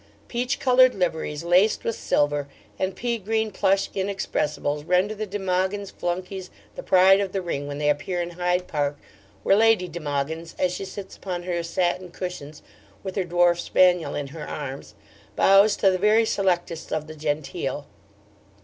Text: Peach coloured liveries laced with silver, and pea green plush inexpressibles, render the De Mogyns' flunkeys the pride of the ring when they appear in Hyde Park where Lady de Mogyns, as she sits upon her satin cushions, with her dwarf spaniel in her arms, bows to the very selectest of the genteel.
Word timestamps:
Peach 0.27 0.59
coloured 0.59 0.95
liveries 0.95 1.43
laced 1.43 1.83
with 1.83 1.93
silver, 1.95 2.47
and 2.79 2.95
pea 2.95 3.19
green 3.19 3.51
plush 3.51 3.87
inexpressibles, 3.93 4.83
render 4.83 5.13
the 5.13 5.27
De 5.27 5.37
Mogyns' 5.37 5.91
flunkeys 5.91 6.49
the 6.73 6.81
pride 6.81 7.19
of 7.19 7.33
the 7.33 7.41
ring 7.43 7.67
when 7.67 7.77
they 7.77 7.87
appear 7.87 8.19
in 8.19 8.31
Hyde 8.31 8.67
Park 8.67 8.97
where 9.43 9.55
Lady 9.55 9.87
de 9.87 9.99
Mogyns, 9.99 10.55
as 10.57 10.73
she 10.73 10.85
sits 10.85 11.17
upon 11.17 11.43
her 11.43 11.61
satin 11.61 12.09
cushions, 12.09 12.63
with 13.03 13.15
her 13.15 13.23
dwarf 13.23 13.59
spaniel 13.59 14.15
in 14.15 14.29
her 14.29 14.47
arms, 14.47 14.95
bows 15.35 15.75
to 15.77 15.91
the 15.91 15.99
very 15.99 16.25
selectest 16.25 16.91
of 16.91 17.05
the 17.05 17.15
genteel. 17.15 17.85